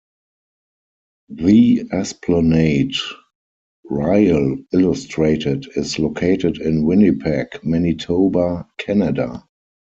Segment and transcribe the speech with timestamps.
[1.29, 2.95] The Esplanade
[3.83, 9.43] Riel illustrated is located in Winnipeg, Manitoba, Canada.